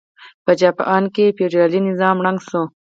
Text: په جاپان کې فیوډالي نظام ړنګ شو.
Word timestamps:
په 0.45 0.51
جاپان 0.61 1.03
کې 1.15 1.33
فیوډالي 1.37 1.79
نظام 1.89 2.17
ړنګ 2.25 2.39
شو. 2.49 2.61